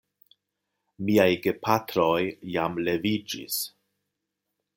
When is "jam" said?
2.57-2.81